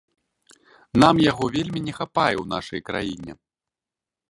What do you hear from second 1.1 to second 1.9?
яго вельмі